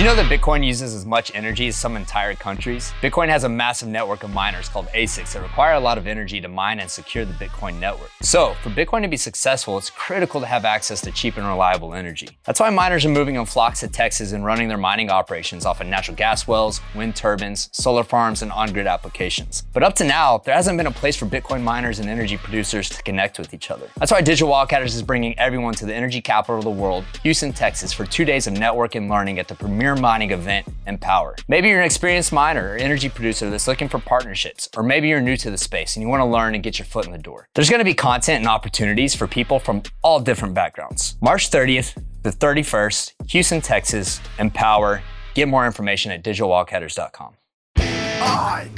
[0.00, 2.90] you know that Bitcoin uses as much energy as some entire countries?
[3.02, 6.40] Bitcoin has a massive network of miners called ASICs that require a lot of energy
[6.40, 8.10] to mine and secure the Bitcoin network.
[8.22, 11.92] So, for Bitcoin to be successful, it's critical to have access to cheap and reliable
[11.92, 12.30] energy.
[12.44, 15.82] That's why miners are moving in flocks to Texas and running their mining operations off
[15.82, 19.64] of natural gas wells, wind turbines, solar farms, and on grid applications.
[19.74, 22.88] But up to now, there hasn't been a place for Bitcoin miners and energy producers
[22.88, 23.90] to connect with each other.
[23.98, 27.52] That's why Digital Wildcatters is bringing everyone to the energy capital of the world, Houston,
[27.52, 31.36] Texas, for two days of network and learning at the premier mining event, Empower.
[31.48, 35.20] Maybe you're an experienced miner or energy producer that's looking for partnerships, or maybe you're
[35.20, 37.18] new to the space and you want to learn and get your foot in the
[37.18, 37.48] door.
[37.54, 41.16] There's going to be content and opportunities for people from all different backgrounds.
[41.20, 45.02] March 30th to 31st, Houston, Texas, Empower.
[45.34, 47.34] Get more information at digitalwildcatters.com.
[47.76, 48.68] I,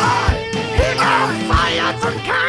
[0.00, 0.36] I,
[1.48, 2.45] fire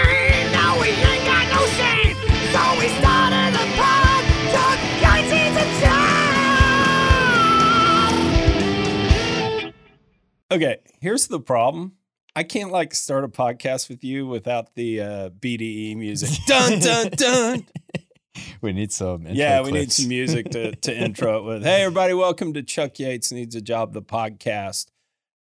[10.49, 11.97] Okay, here's the problem.
[12.33, 16.29] I can't like start a podcast with you without the uh, BDE music.
[16.47, 17.65] dun dun dun.
[18.61, 19.27] we need some.
[19.27, 21.63] yeah, we need some music to to intro it with.
[21.63, 24.85] Hey, everybody, welcome to Chuck Yates Needs a Job, the podcast.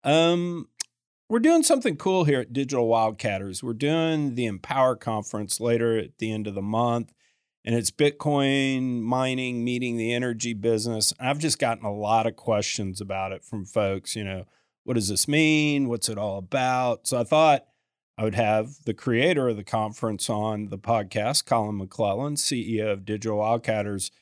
[0.02, 0.68] Um,
[1.28, 3.62] we're doing something cool here at Digital Wildcatters.
[3.62, 7.12] We're doing the Empower conference later at the end of the month,
[7.64, 11.12] and it's Bitcoin mining meeting the energy business.
[11.20, 14.16] I've just gotten a lot of questions about it from folks.
[14.16, 14.46] You know
[14.86, 15.88] what does this mean?
[15.88, 17.08] What's it all about?
[17.08, 17.66] So I thought
[18.16, 23.04] I would have the creator of the conference on the podcast, Colin McClellan, CEO of
[23.04, 24.12] Digital Wildcatters,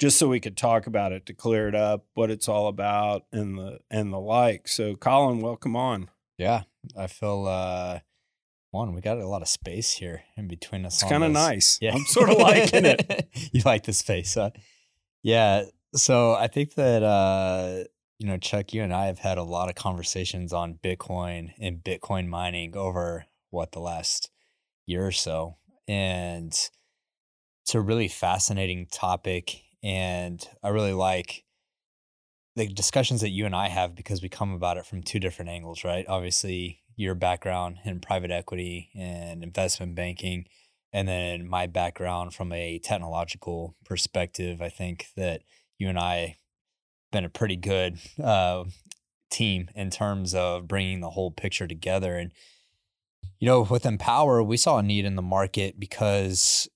[0.00, 3.26] just so we could talk about it to clear it up, what it's all about,
[3.32, 4.66] and the and the like.
[4.66, 6.08] So, Colin, welcome on.
[6.38, 6.62] Yeah,
[6.96, 8.00] I feel uh,
[8.70, 8.94] one.
[8.94, 11.02] We got a lot of space here in between us.
[11.02, 11.78] It's kind of nice.
[11.82, 13.28] Yeah, I'm sort of liking it.
[13.52, 14.50] you like the space, huh?
[15.22, 15.66] Yeah.
[15.94, 17.84] So I think that uh,
[18.18, 21.82] you know, Chuck, you and I have had a lot of conversations on Bitcoin and
[21.82, 24.30] Bitcoin mining over what the last
[24.86, 25.56] year or so.
[25.88, 26.52] And
[27.64, 29.62] it's a really fascinating topic.
[29.82, 31.44] And I really like
[32.56, 35.50] the discussions that you and I have because we come about it from two different
[35.50, 36.06] angles, right?
[36.08, 40.46] Obviously, your background in private equity and investment banking,
[40.92, 44.62] and then my background from a technological perspective.
[44.62, 45.42] I think that
[45.76, 46.36] you and I
[47.14, 48.64] been a pretty good uh,
[49.30, 52.16] team in terms of bringing the whole picture together.
[52.16, 52.32] And,
[53.38, 56.68] you know, with Empower, we saw a need in the market because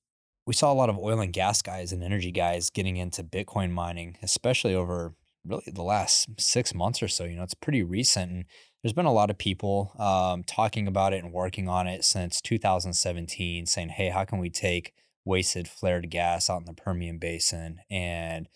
[0.46, 3.72] we saw a lot of oil and gas guys and energy guys getting into Bitcoin
[3.72, 7.24] mining, especially over really the last six months or so.
[7.24, 8.30] You know, it's pretty recent.
[8.30, 8.44] And
[8.82, 12.40] there's been a lot of people um, talking about it and working on it since
[12.40, 14.94] 2017, saying, hey, how can we take
[15.24, 18.48] wasted flared gas out in the Permian Basin and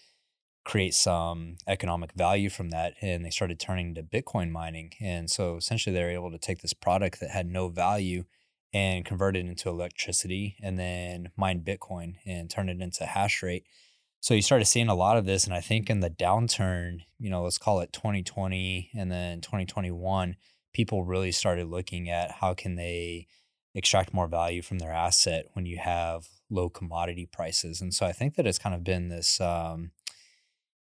[0.65, 4.93] create some economic value from that and they started turning to bitcoin mining.
[5.01, 8.25] And so essentially they were able to take this product that had no value
[8.73, 13.67] and convert it into electricity and then mine bitcoin and turn it into hash rate.
[14.21, 17.29] So you started seeing a lot of this and i think in the downturn you
[17.29, 20.37] know let's call it 2020 and then 2021
[20.73, 23.27] people really started looking at how can they
[23.75, 27.81] extract more value from their asset when you have low commodity prices.
[27.81, 29.91] And so i think that it's kind of been this um,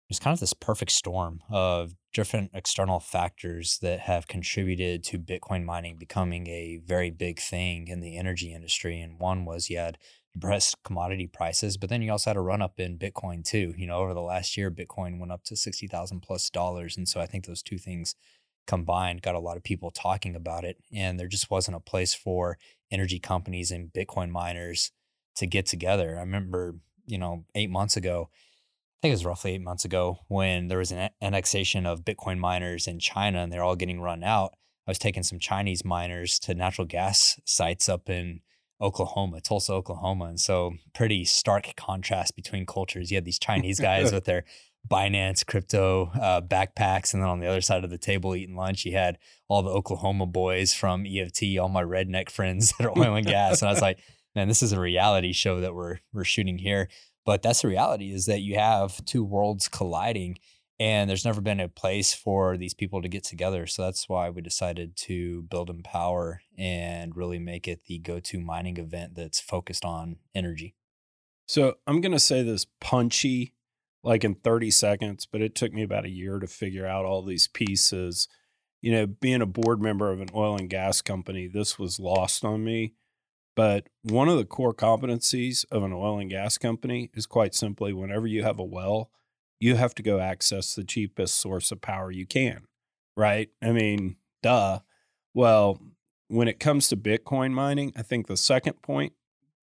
[0.09, 5.65] there's kind of this perfect storm of different external factors that have contributed to Bitcoin
[5.65, 9.01] mining becoming a very big thing in the energy industry.
[9.01, 9.97] And one was you had
[10.33, 13.73] depressed commodity prices, but then you also had a run up in Bitcoin too.
[13.77, 16.95] You know, over the last year, Bitcoin went up to 60,000 plus dollars.
[16.95, 18.15] And so I think those two things
[18.65, 20.77] combined got a lot of people talking about it.
[20.93, 22.57] And there just wasn't a place for
[22.91, 24.91] energy companies and Bitcoin miners
[25.35, 26.17] to get together.
[26.17, 26.75] I remember,
[27.05, 28.29] you know, eight months ago,
[28.97, 32.39] I think it was roughly eight months ago when there was an annexation of Bitcoin
[32.39, 34.53] miners in China and they're all getting run out.
[34.87, 38.39] I was taking some Chinese miners to natural gas sites up in
[38.81, 40.25] Oklahoma, Tulsa, Oklahoma.
[40.25, 43.11] And so, pretty stark contrast between cultures.
[43.11, 44.45] You had these Chinese guys with their
[44.89, 47.13] Binance crypto uh, backpacks.
[47.13, 49.17] And then on the other side of the table eating lunch, you had
[49.47, 53.61] all the Oklahoma boys from EFT, all my redneck friends that are oil and gas.
[53.61, 53.99] And I was like,
[54.35, 56.89] man, this is a reality show that we're we're shooting here.
[57.27, 60.39] But that's the reality is that you have two worlds colliding
[60.79, 63.67] and there's never been a place for these people to get together.
[63.67, 68.39] So that's why we decided to build Empower and really make it the go to
[68.39, 70.73] mining event that's focused on energy.
[71.47, 73.53] So I'm going to say this punchy,
[74.03, 77.25] like in 30 seconds, but it took me about a year to figure out all
[77.25, 78.29] these pieces.
[78.81, 82.45] You know, being a board member of an oil and gas company, this was lost
[82.45, 82.93] on me
[83.57, 87.91] But one of the core competencies of an oil and gas company is quite simply
[87.91, 89.09] whenever you have a well,
[89.59, 92.67] you have to go access the cheapest source of power you can,
[93.17, 93.49] right?
[93.59, 94.81] I mean, duh.
[95.33, 95.81] Well,
[96.27, 99.13] when it comes to Bitcoin mining, I think the second point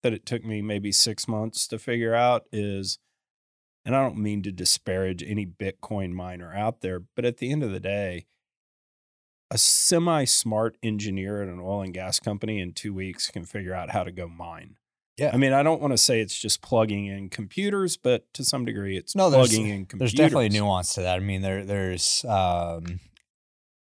[0.02, 2.99] that it took me maybe six months to figure out is,
[3.85, 7.62] and I don't mean to disparage any Bitcoin miner out there, but at the end
[7.62, 8.26] of the day,
[9.55, 13.73] a semi smart engineer at an oil and gas company in two weeks can figure
[13.75, 14.77] out how to go mine.
[15.17, 15.31] Yeah.
[15.33, 18.65] I mean, I don't want to say it's just plugging in computers, but to some
[18.65, 20.12] degree it's No, there's- plugging in computers.
[20.12, 21.17] There's definitely nuance to that.
[21.17, 22.99] I mean, there there's um,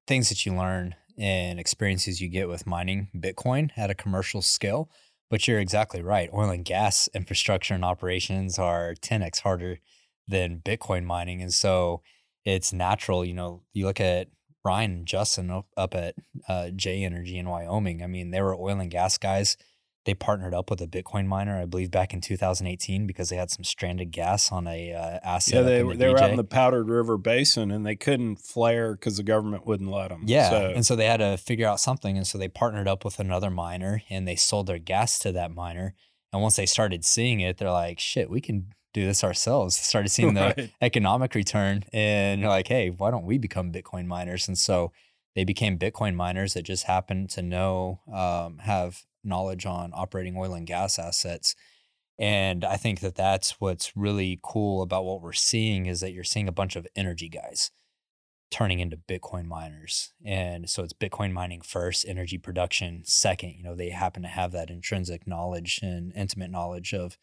[0.08, 4.90] things that you learn and experiences you get with mining Bitcoin at a commercial scale.
[5.30, 6.30] But you're exactly right.
[6.34, 9.80] Oil and gas infrastructure and operations are 10x harder
[10.28, 12.02] than Bitcoin mining, and so
[12.44, 13.24] it's natural.
[13.24, 14.28] You know, you look at
[14.64, 16.16] Ryan and Justin up, up at
[16.48, 18.04] uh, J Energy in Wyoming.
[18.04, 19.58] I mean, they were oil and gas guys.
[20.04, 23.52] They partnered up with a Bitcoin miner, I believe, back in 2018 because they had
[23.52, 25.54] some stranded gas on a uh, asset.
[25.54, 28.38] Yeah, they were the they were out in the Powder River Basin and they couldn't
[28.38, 30.24] flare because the government wouldn't let them.
[30.26, 30.50] Yeah.
[30.50, 32.18] so, and so they had to figure out something.
[32.18, 35.52] And so they partnered up with another miner and they sold their gas to that
[35.52, 35.94] miner.
[36.34, 39.78] And once they started seeing it, they're like, shit, we can do this ourselves.
[39.78, 40.72] Started seeing the Right.
[40.82, 44.48] economic return and like, hey, why don't we become Bitcoin miners?
[44.48, 44.92] And so
[45.36, 50.54] they became Bitcoin miners that just happened to know, um, have knowledge on operating oil
[50.54, 51.56] and gas assets.
[52.20, 56.24] And I think that that's what's really cool about what we're seeing is that you're
[56.24, 57.72] seeing a bunch of energy guys
[58.52, 60.14] turning into Bitcoin miners.
[60.26, 63.52] And so it's Bitcoin mining first, energy production second.
[63.58, 67.18] You know, they happen to have that intrinsic knowledge and intimate knowledge of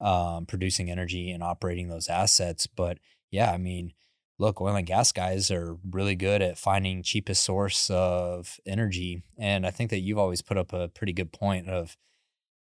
[0.00, 2.66] um, producing energy and operating those assets.
[2.66, 2.98] But
[3.30, 3.92] yeah, I mean,
[4.38, 9.22] look, oil and gas guys are really good at finding cheapest source of energy.
[9.38, 11.96] And I think that you've always put up a pretty good point of,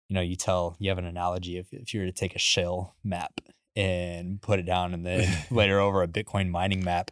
[0.09, 2.39] you know, you tell you have an analogy if, if you were to take a
[2.39, 3.39] shale map
[3.75, 7.11] and put it down and then later over a Bitcoin mining map,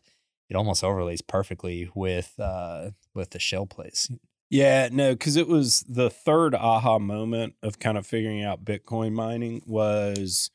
[0.49, 4.09] it almost overlays perfectly with uh with the shale plays.
[4.49, 9.13] Yeah, no, because it was the third aha moment of kind of figuring out Bitcoin
[9.13, 10.51] mining was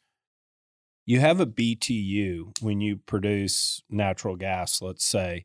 [1.07, 5.45] you have a BTU when you produce natural gas, let's say,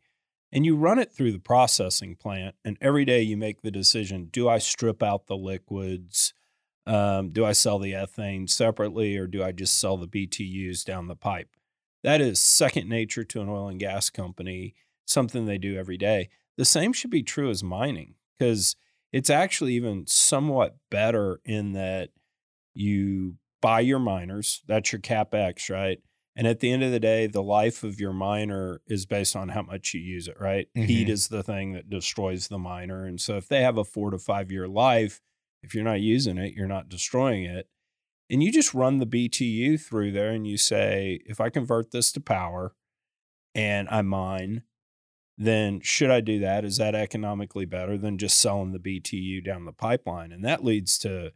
[0.52, 4.30] and you run it through the processing plant, and every day you make the decision:
[4.32, 6.34] do I strip out the liquids?
[6.86, 11.08] Um, do I sell the ethane separately, or do I just sell the BTUs down
[11.08, 11.50] the pipe?
[12.04, 14.76] That is second nature to an oil and gas company,
[15.08, 16.30] something they do every day.
[16.58, 18.76] The same should be true as mining because
[19.12, 22.10] it's actually even somewhat better in that
[22.74, 26.00] you buy your miners, that's your capex, right?
[26.36, 29.50] And at the end of the day, the life of your miner is based on
[29.50, 30.68] how much you use it, right?
[30.76, 31.12] Heat Mhm.
[31.12, 33.06] is the thing that destroys the miner.
[33.06, 35.22] And so if they have a four to five year life,
[35.64, 37.70] if you're not using it, you're not destroying it.
[38.30, 42.12] And you just run the BTU through there and you say, if I convert this
[42.14, 42.76] to power
[43.54, 44.64] and I mine,
[45.38, 46.64] then should I do that?
[46.64, 50.32] Is that economically better than just selling the BTU down the pipeline?
[50.32, 51.32] And that leads to,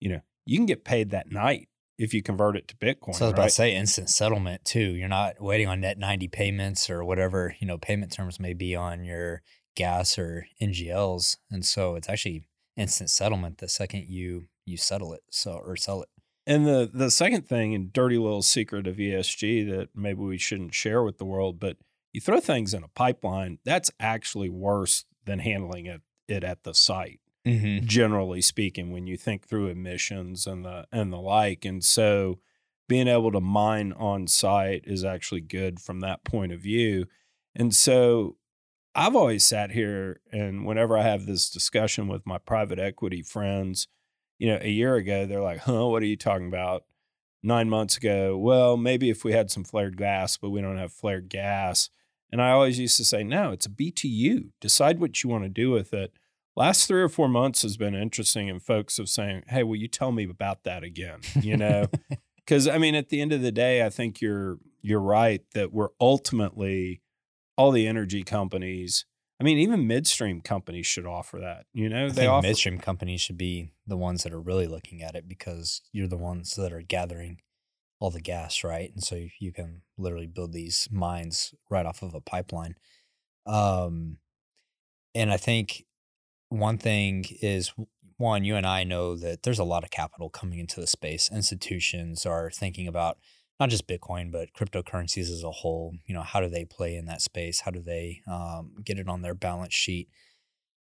[0.00, 3.14] you know, you can get paid that night if you convert it to Bitcoin.
[3.14, 3.48] So I was about right?
[3.48, 4.94] to say instant settlement too.
[4.94, 8.74] You're not waiting on net 90 payments or whatever, you know, payment terms may be
[8.74, 9.42] on your
[9.76, 11.36] gas or NGLs.
[11.50, 15.22] And so it's actually instant settlement the second you you settle it.
[15.30, 16.08] So or sell it.
[16.46, 20.74] And the the second thing and dirty little secret of ESG that maybe we shouldn't
[20.74, 21.76] share with the world, but
[22.16, 26.72] you throw things in a pipeline, that's actually worse than handling it, it at the
[26.72, 27.20] site.
[27.46, 27.86] Mm-hmm.
[27.86, 32.40] generally speaking when you think through emissions and the and the like and so
[32.88, 37.06] being able to mine on site is actually good from that point of view
[37.54, 38.36] and so
[38.96, 43.86] i've always sat here and whenever i have this discussion with my private equity friends
[44.40, 46.82] you know a year ago they're like huh what are you talking about
[47.44, 50.92] nine months ago well maybe if we had some flared gas but we don't have
[50.92, 51.90] flared gas
[52.36, 55.48] and i always used to say no it's a btu decide what you want to
[55.48, 56.12] do with it.
[56.54, 59.88] Last three or four months has been interesting and folks have saying hey will you
[59.88, 61.20] tell me about that again?
[61.40, 61.86] You know?
[62.36, 65.72] Because i mean at the end of the day i think you're you're right that
[65.72, 67.00] we're ultimately
[67.56, 69.06] all the energy companies
[69.40, 72.04] i mean even midstream companies should offer that you know?
[72.04, 75.14] I they think offer midstream companies should be the ones that are really looking at
[75.14, 77.40] it because you're the ones that are gathering
[77.98, 78.90] all the gas, right?
[78.92, 82.74] And so you can literally build these mines right off of a pipeline.
[83.46, 84.18] Um,
[85.14, 85.84] and I think
[86.48, 87.72] one thing is
[88.18, 91.30] one, you and I know that there's a lot of capital coming into the space.
[91.32, 93.18] Institutions are thinking about
[93.58, 95.94] not just Bitcoin, but cryptocurrencies as a whole.
[96.04, 97.60] You know, how do they play in that space?
[97.60, 100.08] How do they um, get it on their balance sheet?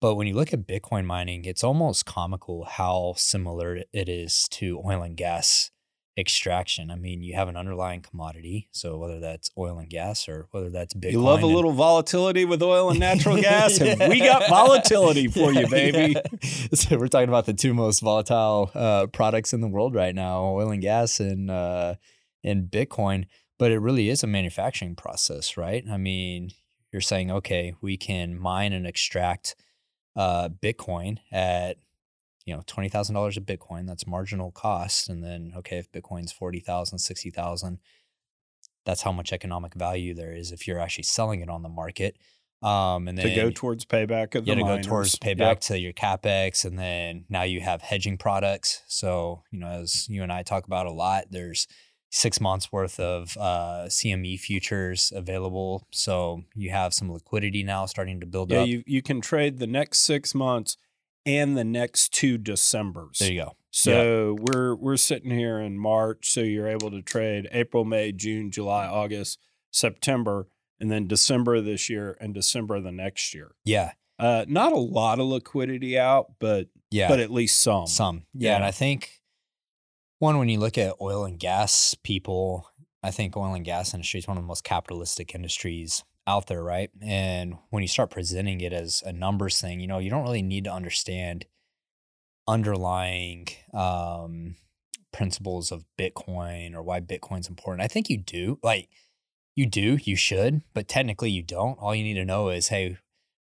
[0.01, 4.83] But when you look at Bitcoin mining, it's almost comical how similar it is to
[4.85, 5.71] oil and gas
[6.19, 6.91] extraction.
[6.91, 10.71] I mean, you have an underlying commodity, so whether that's oil and gas or whether
[10.71, 11.13] that's Bitcoin.
[11.13, 15.29] You love a and- little volatility with oil and natural gas, and we got volatility
[15.29, 16.15] for you, baby.
[16.15, 16.23] Yeah.
[16.75, 20.45] So we're talking about the two most volatile uh, products in the world right now:
[20.45, 21.95] oil and gas and uh,
[22.43, 23.27] and Bitcoin.
[23.59, 25.83] But it really is a manufacturing process, right?
[25.91, 26.51] I mean,
[26.93, 29.57] you're saying, okay, we can mine and extract
[30.15, 31.79] uh, Bitcoin at
[32.47, 33.87] you know twenty thousand dollars of Bitcoin.
[33.87, 37.79] That's marginal cost, and then okay, if Bitcoin's forty thousand, sixty thousand,
[38.87, 42.17] that's how much economic value there is if you're actually selling it on the market.
[42.62, 45.61] Um, and then to go towards payback of yeah, the to go towards payback Yep.
[45.61, 48.83] to your capex, and then now you have hedging products.
[48.88, 51.67] So you know, as you and I talk about a lot, there's
[52.11, 55.87] six months worth of uh, CME futures available.
[55.91, 58.69] So you have some liquidity now starting to build Yeah, up.
[58.69, 60.76] you, you can trade the next six months
[61.26, 63.18] and the next two Decembers.
[63.18, 63.56] there you go.
[63.71, 68.50] So we're we're sitting here in March, so you're able to trade April, May, June,
[68.50, 69.38] July, August,
[69.71, 70.49] September,
[70.80, 73.54] and then December this year and December the next year.
[73.64, 77.09] Yeah, Uh, not a lot of liquidity out, but yeah.
[77.09, 77.87] but at least some.
[77.87, 78.25] Some.
[78.33, 79.21] Yeah, And I think
[80.21, 82.71] one, when you look at oil and gas people,
[83.02, 86.62] I think oil and gas industry is one of the most capitalistic industries out there,
[86.62, 86.90] right?
[87.00, 90.42] And when you start presenting it as a numbers thing, you know, you don't really
[90.42, 91.47] need to understand
[92.49, 94.56] underlying um,
[95.12, 97.83] principles of Bitcoin or why Bitcoin's important.
[97.83, 98.59] I think you do.
[98.62, 98.88] Like,
[99.54, 101.78] you do, you should, but technically you don't.
[101.78, 102.99] All you need to know is, hey,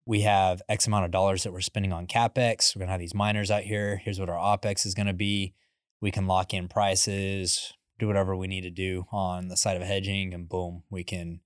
[0.07, 2.75] we have X amount of dollars that we're spending on capex.
[2.75, 3.97] We're gonna have these miners out here.
[3.97, 5.53] Here's what our opex is gonna be.
[6.01, 9.83] We can lock in prices, do whatever we need to do on the side of
[9.83, 11.41] hedging, and boom, we can,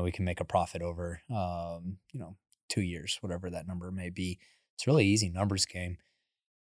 [0.00, 2.36] know, we can make a profit over, um, you know,
[2.68, 4.38] two years, whatever that number may be.
[4.76, 5.98] It's really easy numbers game,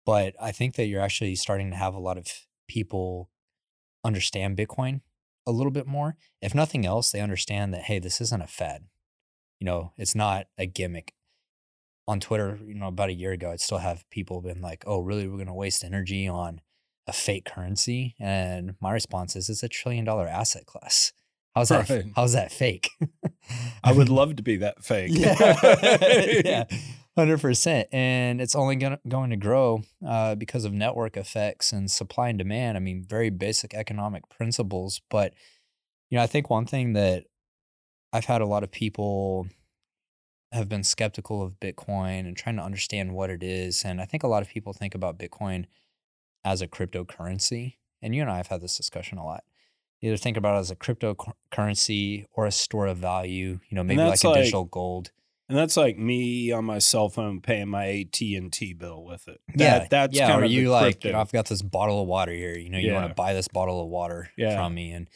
[0.06, 2.28] but I think that you're actually starting to have a lot of
[2.68, 3.30] people
[4.04, 5.02] understand Bitcoin
[5.48, 6.16] a little bit more.
[6.42, 8.86] If nothing else, they understand that hey, this isn't a fad.
[9.60, 11.14] You know, it's not a gimmick
[12.08, 15.00] on Twitter, you know, about a year ago, I'd still have people been like, "Oh,
[15.00, 15.28] really?
[15.28, 16.62] We're going to waste energy on
[17.08, 21.14] a fake currency?" And my response is, "It's a trillion dollar asset class.
[21.56, 21.90] How's that?
[21.90, 22.06] Right.
[22.16, 22.90] How's that fake?"
[23.84, 25.12] I would love to be that fake.
[25.14, 26.66] yeah,
[27.16, 27.88] hundred percent.
[27.92, 32.38] And it's only gonna, going to grow uh, because of network effects and supply and
[32.38, 32.78] demand.
[32.78, 35.02] I mean, very basic economic principles.
[35.10, 35.34] But
[36.10, 37.26] you know, I think one thing that
[38.12, 39.48] I've had a lot of people
[40.54, 43.84] have been skeptical of Bitcoin and trying to understand what it is.
[43.84, 45.66] And I think a lot of people think about Bitcoin
[46.46, 47.78] as a cryptocurrency.
[48.02, 49.44] And you and I have had this discussion a lot.
[50.04, 54.02] Either think about it as a cryptocurrency or a store of value, you know, maybe
[54.02, 55.12] like a like- digital gold.
[55.50, 59.28] And that's like me on my cell phone paying my AT and T bill with
[59.28, 59.40] it.
[59.56, 60.30] yeah, that's yeah.
[60.30, 62.58] kind Or you like, you know, I've got this bottle of water here.
[62.58, 64.56] You know, you want to buy this bottle of water Yeah.
[64.56, 65.10] from me, and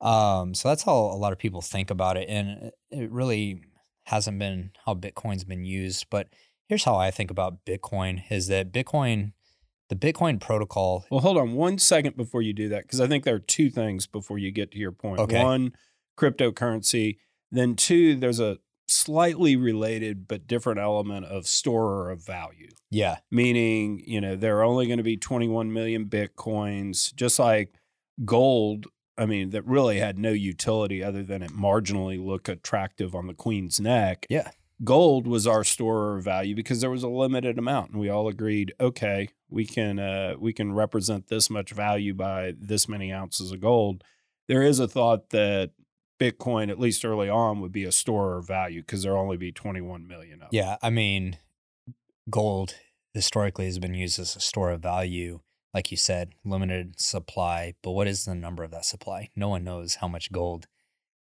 [0.00, 3.62] um, so that's how a lot of people think about it, and it really
[4.04, 6.06] hasn't been how Bitcoin's been used.
[6.10, 6.28] But
[6.68, 9.32] here's how I think about Bitcoin: is that Bitcoin,
[9.92, 13.24] the Bitcoin protocol, Well, hold on one second before you do that, because I think
[13.24, 15.20] there are two things before you get to your point.
[15.20, 15.42] Okay.
[15.42, 15.72] One,
[16.18, 17.18] cryptocurrency.
[17.50, 22.68] Then two, there's a slightly related but different element of storer of value.
[22.90, 27.74] yeah, Meaning, you know, there are only going to be 21 million bitcoins, just like
[28.24, 28.86] gold.
[29.18, 33.34] I mean, that really had no utility other than it marginally look attractive on the
[33.34, 34.26] queen's neck.
[34.30, 34.50] Yeah.
[34.84, 38.26] Gold was our store of value because there was a limited amount, and we all
[38.26, 43.52] agreed, okay, we can uh, we can represent this much value by this many ounces
[43.52, 44.02] of gold.
[44.48, 45.70] There is a thought that
[46.18, 49.52] Bitcoin, at least early on, would be a store of value because there'll only be
[49.52, 50.56] 21 million of it.
[50.56, 50.76] yeah.
[50.82, 51.38] I mean,
[52.30, 52.74] gold
[53.12, 55.40] historically has been used as a store of value.
[55.74, 57.74] Like you said, limited supply.
[57.82, 59.30] But what is the number of that supply?
[59.34, 60.66] No one knows how much gold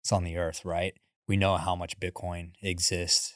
[0.04, 0.94] is on the earth, right?
[1.28, 3.36] We know how much Bitcoin exists.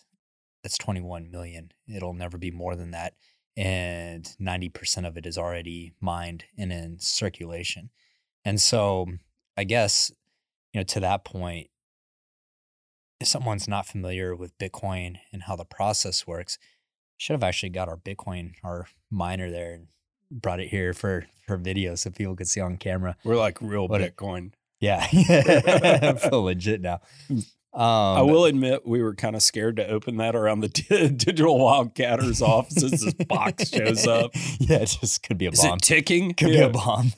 [0.61, 1.71] That's 21 million.
[1.87, 3.13] It'll never be more than that.
[3.57, 7.89] And 90% of it is already mined and in circulation.
[8.43, 9.07] And so
[9.55, 10.11] I guess,
[10.73, 11.69] you know, to that point,
[13.19, 16.57] if someone's not familiar with Bitcoin and how the process works,
[17.17, 19.87] should have actually got our Bitcoin, our miner there and
[20.29, 23.15] brought it here for for video so people could see on camera.
[23.23, 24.51] We're like real What Bitcoin.
[24.79, 25.07] Yeah.
[25.11, 26.99] I feel legit now.
[27.27, 27.39] Hmm.
[27.75, 27.81] Um,
[28.17, 31.59] I will admit we were kind of scared to open that around the di- digital
[31.59, 32.91] wildcatters offices.
[33.03, 34.31] This box shows up.
[34.59, 35.75] Yeah, it just could be a Is bomb.
[35.75, 36.33] it ticking?
[36.33, 36.59] could Yeah.
[36.59, 37.11] be a bomb.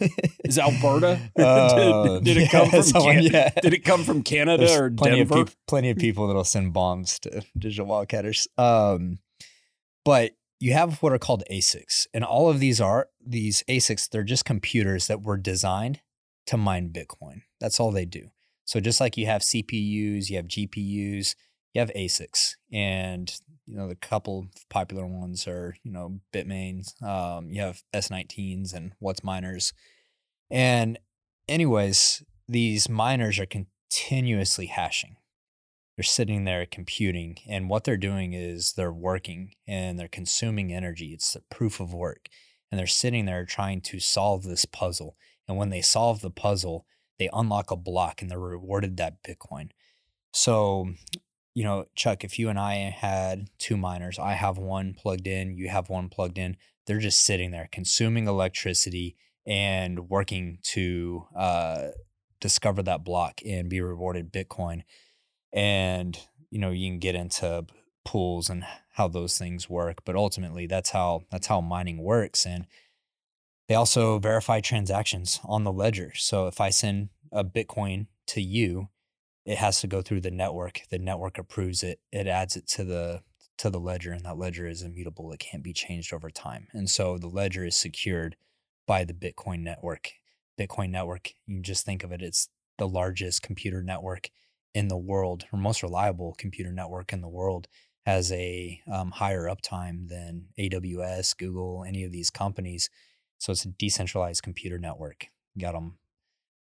[0.43, 1.19] Is Alberta?
[1.37, 3.49] Uh, did, did it come from someone- Can- yeah.
[3.61, 5.41] Did it come from Canada There's or plenty Denver?
[5.41, 8.47] Of peop- plenty of people that'll send bombs to digital wildcatters.
[8.57, 9.19] Um,
[10.03, 14.09] But you have what are called ASICs, and all of these are these ASICs.
[14.09, 16.01] They're just computers that were designed
[16.47, 17.43] to mine Bitcoin.
[17.59, 18.31] That's all they do.
[18.67, 21.35] So just like you have CPUs, you have GPUs,
[21.73, 23.33] you have ASICs, and
[23.65, 27.01] you know the couple popular ones are you know Bitmains.
[27.01, 29.71] Um, you have S19s and Whatsminers,
[30.51, 30.99] and
[31.47, 35.15] anyways, these miners are continuously hashing.
[35.95, 41.07] They're sitting there computing and what they're doing is they're working and they're consuming energy.
[41.13, 42.29] It's the proof of work.
[42.71, 45.15] And they're sitting there trying to solve this puzzle.
[45.47, 46.85] And when they solve the puzzle
[47.19, 49.69] they unlock a block and they're rewarded that bitcoin.
[50.33, 50.89] So
[51.53, 55.57] you know chuck if you and i had two miners i have one plugged in
[55.57, 56.55] you have one plugged in
[56.87, 59.15] they're just sitting there consuming electricity
[59.47, 61.87] and working to uh,
[62.41, 64.81] discover that block and be rewarded bitcoin.
[65.53, 66.19] And
[66.49, 67.65] you know you can get into
[68.05, 72.45] pools and how those things work but ultimately that's how that's how mining works.
[72.45, 72.65] And
[73.67, 76.13] they also verify transactions on the ledger.
[76.15, 78.89] So if i send a bitcoin to you
[79.47, 80.81] it has to go through the network.
[80.89, 82.01] The network approves it.
[82.11, 83.21] It adds it to the
[83.59, 85.31] to the ledger and that ledger is immutable.
[85.31, 86.67] It can't be changed over time.
[86.73, 88.35] And so the ledger is secured
[88.85, 90.11] by the bitcoin network.
[90.59, 94.29] Bitcoin network you just think of it it's the largest computer network
[94.75, 97.67] in the world, or most reliable computer network in the world,
[98.05, 102.89] has a um, higher uptime than AWS, Google, any of these companies.
[103.37, 105.27] So it's a decentralized computer network.
[105.57, 105.97] Got them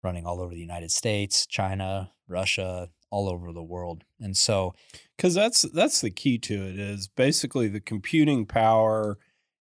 [0.03, 4.03] running all over the United States, China, Russia, all over the world.
[4.19, 4.73] And so
[5.17, 9.17] cuz that's that's the key to it is basically the computing power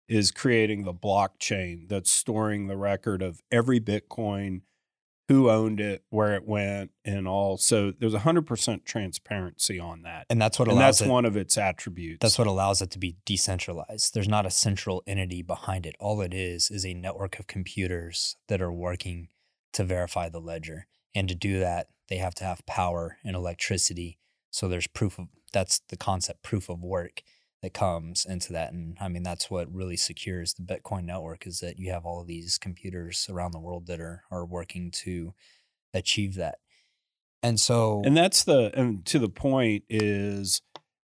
[0.08, 4.62] is creating the blockchain that's storing the record of every bitcoin
[5.30, 7.56] who owned it, where it went, and all.
[7.56, 10.26] So there's 100% transparency on that.
[10.28, 12.18] And that's what and that's it, one of its attributes.
[12.20, 14.12] That's what allows it to be decentralized.
[14.12, 15.94] There's not a central entity behind it.
[16.00, 19.28] All it is is a network of computers that are working
[19.74, 20.88] to verify the ledger.
[21.14, 24.18] And to do that, they have to have power and electricity.
[24.50, 27.22] So there's proof of that's the concept proof of work
[27.62, 28.72] that comes into that.
[28.72, 32.20] And I mean, that's what really secures the Bitcoin network is that you have all
[32.20, 35.34] of these computers around the world that are are working to
[35.92, 36.58] achieve that.
[37.42, 40.62] And so And that's the and to the point is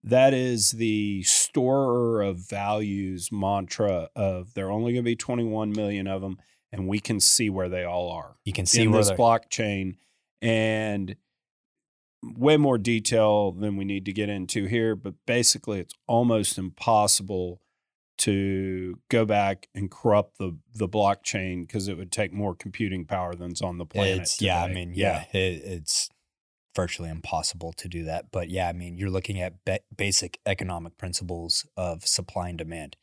[0.03, 5.71] that is the storer of values mantra of there are only going to be 21
[5.71, 6.37] million of them
[6.71, 8.35] and we can see where they all are.
[8.45, 9.95] You can see in this blockchain
[10.41, 11.15] and
[12.23, 17.61] way more detail than we need to get into here, but basically it's almost impossible
[18.19, 23.33] to go back and corrupt the the blockchain because it would take more computing power
[23.33, 24.19] than's on the planet.
[24.19, 26.09] It's yeah, I mean, yeah, It, it's
[26.75, 28.25] virtually impossible to do that.
[28.31, 32.97] But yeah, I mean, you're looking at ba- basic economic principles of supply and demand.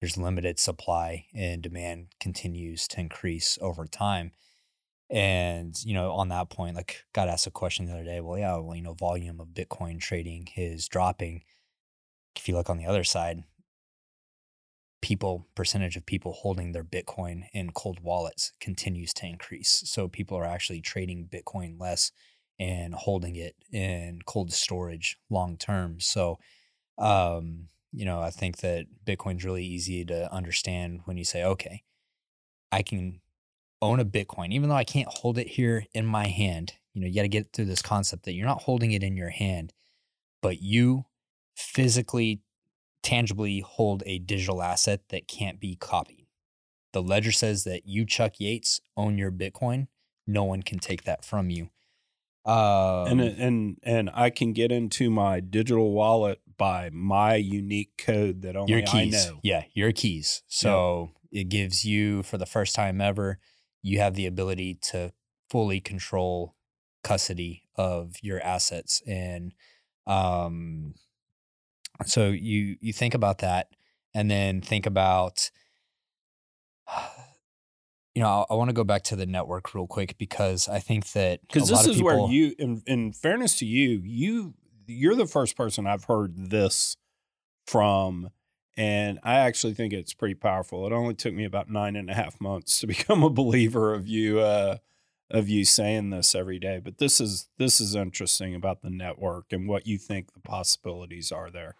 [0.00, 4.32] There's limited supply, and demand continues to increase over time.
[5.10, 8.20] And you know, on that point, like, got asked a question the other day.
[8.20, 11.42] Well, yeah, well, you know, volume of Bitcoin trading is dropping.
[12.36, 13.42] If you look on the other side,
[15.02, 20.36] people percentage of people holding their bitcoin in cold wallets continues to increase so people
[20.36, 22.12] are actually trading bitcoin less
[22.58, 26.38] and holding it in cold storage long term so
[26.98, 31.82] um you know i think that bitcoin's really easy to understand when you say okay
[32.70, 33.20] i can
[33.82, 37.06] own a bitcoin even though i can't hold it here in my hand you know
[37.06, 39.72] you got to get through this concept that you're not holding it in your hand
[40.42, 41.04] but you
[41.54, 42.42] physically
[43.02, 46.26] tangibly hold a digital asset that can't be copied.
[46.92, 49.88] The ledger says that you, Chuck Yates, own your Bitcoin.
[50.26, 51.70] No one can take that from you.
[52.44, 58.42] Um, and and and I can get into my digital wallet by my unique code
[58.42, 59.26] that only your keys.
[59.26, 59.40] I know.
[59.42, 60.42] Yeah, your keys.
[60.48, 63.38] So it gives you, for the first time ever,
[63.82, 65.12] you have the ability to
[65.48, 66.54] fully control
[67.02, 69.02] custody of your assets.
[69.06, 69.54] And
[70.06, 70.94] um,
[72.04, 73.68] so you you think about that,
[74.14, 75.50] and then think about.
[78.12, 80.80] You know, I, I want to go back to the network real quick because I
[80.80, 84.54] think that Because this is where you, in, in fairness to you, you
[84.88, 86.96] you're the first person I've heard this
[87.66, 88.30] from,
[88.80, 90.86] and I actually think it's pretty powerful.
[90.86, 94.08] It only took me about nine and a half months to become a believer of
[94.08, 94.78] you uh,
[95.30, 96.80] of you saying this every day.
[96.82, 101.30] But this is this is interesting about the network and what you think the possibilities
[101.30, 101.76] are there.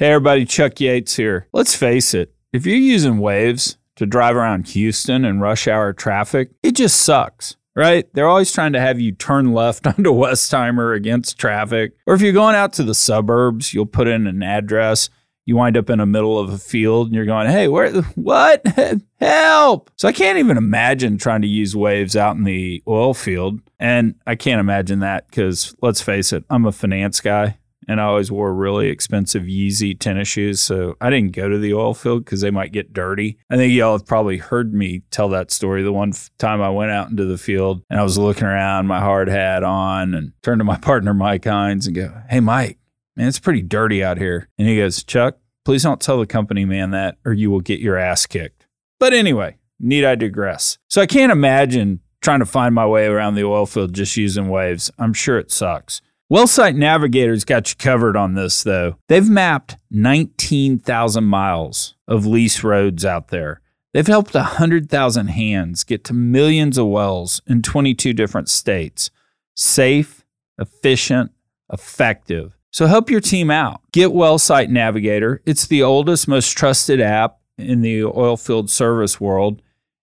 [0.00, 1.46] Hey, everybody, Chuck Yates here.
[1.52, 6.50] Let's face it, if you're using Waze to drive around Houston in rush hour traffic,
[6.64, 8.12] it just sucks, right?
[8.12, 11.92] They're always trying to have you turn left onto Westheimer against traffic.
[12.08, 15.08] Or if you're going out to the suburbs, you'll put in an address.
[15.44, 18.64] You wind up in the middle of a field and you're going, hey, where, what?
[19.20, 19.90] Help.
[19.96, 23.60] So I can't even imagine trying to use Waze out in the oil field.
[23.80, 28.04] And I can't imagine that because let's face it, I'm a finance guy and I
[28.04, 30.60] always wore really expensive Yeezy tennis shoes.
[30.60, 33.38] So I didn't go to the oil field because they might get dirty.
[33.50, 35.82] I think y'all have probably heard me tell that story.
[35.82, 39.00] The one time I went out into the field and I was looking around, my
[39.00, 42.78] hard hat on, and turned to my partner, Mike Hines, and go, Hey, Mike,
[43.16, 44.48] man, it's pretty dirty out here.
[44.58, 47.80] And he goes, Chuck, please don't tell the company man that or you will get
[47.80, 48.66] your ass kicked.
[48.98, 50.78] But anyway, need I digress.
[50.88, 54.46] So I can't imagine trying to find my way around the oil field just using
[54.46, 54.90] Waze.
[54.98, 56.00] I'm sure it sucks.
[56.32, 58.96] WellSite Navigator's got you covered on this, though.
[59.08, 63.60] They've mapped 19,000 miles of lease roads out there.
[63.92, 69.10] They've helped 100,000 hands get to millions of wells in 22 different states.
[69.54, 70.24] Safe,
[70.58, 71.32] efficient,
[71.70, 72.56] effective.
[72.72, 73.82] So help your team out.
[73.92, 75.42] Get WellSite Navigator.
[75.44, 79.60] It's the oldest, most trusted app in the oilfield service world.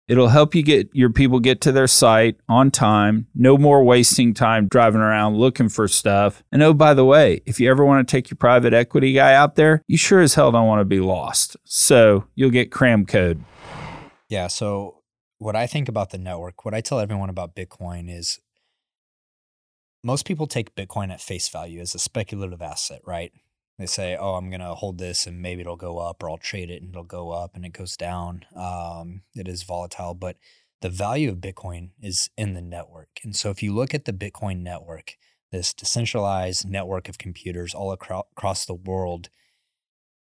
[0.07, 3.27] It'll help you get your people get to their site on time.
[3.33, 6.43] No more wasting time driving around looking for stuff.
[6.51, 9.33] And oh, by the way, if you ever want to take your private equity guy
[9.33, 11.57] out there, you sure as hell don't want to be lost.
[11.63, 13.43] So you'll get cram code.
[14.29, 14.47] Yeah.
[14.47, 15.01] So
[15.39, 18.39] what I think about the network, what I tell everyone about Bitcoin is
[20.03, 23.31] most people take Bitcoin at face value as a speculative asset, right?
[23.77, 26.69] They say, "Oh, I'm gonna hold this, and maybe it'll go up, or I'll trade
[26.69, 30.37] it, and it'll go up, and it goes down." Um, it is volatile, but
[30.81, 33.19] the value of Bitcoin is in the network.
[33.23, 35.17] And so, if you look at the Bitcoin network,
[35.51, 39.29] this decentralized network of computers all acro- across the world,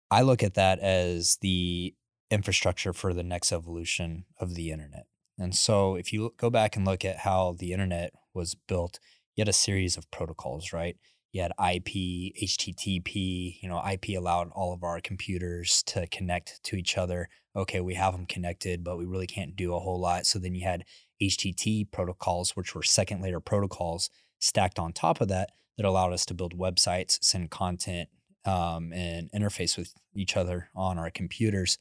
[0.10, 1.96] I look at that as the
[2.30, 5.08] infrastructure for the next evolution of the internet.
[5.38, 9.00] And so, if you go back and look at how the internet was built,
[9.36, 10.98] you had a series of protocols, right?
[11.32, 16.76] You had IP, HTTP, you know, IP allowed all of our computers to connect to
[16.76, 17.30] each other.
[17.56, 20.26] Okay, we have them connected, but we really can't do a whole lot.
[20.26, 20.84] So then you had
[21.22, 26.26] HTTP protocols, which were second layer protocols stacked on top of that that allowed us
[26.26, 28.10] to build websites, send content,
[28.46, 31.78] um, and interface with each other on our computers.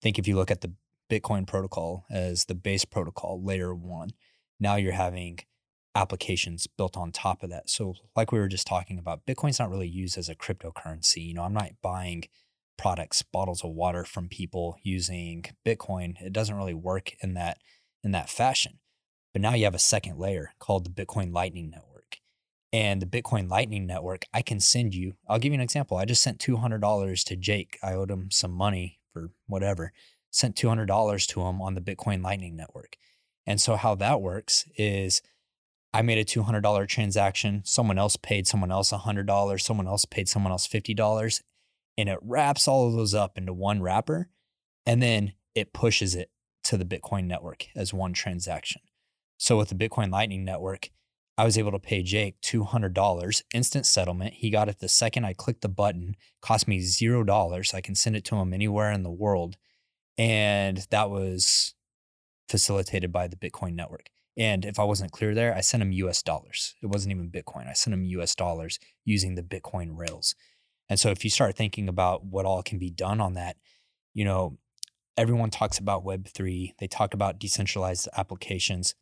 [0.00, 0.72] I think if you look at the
[1.10, 4.10] Bitcoin protocol as the base protocol, layer one,
[4.60, 5.40] now you're having
[5.98, 7.68] applications built on top of that.
[7.68, 11.26] So, like we were just talking about, Bitcoin's not really used as a cryptocurrency.
[11.26, 12.24] You know, I'm not buying
[12.78, 16.20] products, bottles of water from people using Bitcoin.
[16.20, 17.58] It doesn't really work in that
[18.04, 18.78] in that fashion.
[19.32, 22.18] But now you have a second layer called the Bitcoin Lightning Network.
[22.72, 25.96] And the Bitcoin Lightning Network, I can send you, I'll give you an example.
[25.96, 27.78] I just sent $200 to Jake.
[27.82, 29.92] I owed him some money for whatever.
[30.30, 32.96] Sent $200 to him on the Bitcoin Lightning Network.
[33.46, 35.22] And so how that works is
[35.92, 37.62] I made a $200 transaction.
[37.64, 39.60] Someone else paid someone else $100.
[39.60, 41.42] Someone else paid someone else $50.
[41.96, 44.28] And it wraps all of those up into one wrapper.
[44.86, 46.30] And then it pushes it
[46.64, 48.82] to the Bitcoin network as one transaction.
[49.38, 50.90] So with the Bitcoin Lightning Network,
[51.38, 54.34] I was able to pay Jake $200 instant settlement.
[54.34, 57.74] He got it the second I clicked the button, cost me $0.
[57.74, 59.56] I can send it to him anywhere in the world.
[60.18, 61.74] And that was
[62.48, 64.10] facilitated by the Bitcoin network.
[64.38, 66.76] And if I wasn't clear there, I sent him US dollars.
[66.80, 67.68] It wasn't even Bitcoin.
[67.68, 70.36] I sent him US dollars using the Bitcoin rails.
[70.88, 73.56] And so if you start thinking about what all can be done on that,
[74.14, 74.56] you know,
[75.16, 78.94] everyone talks about Web3, they talk about decentralized applications.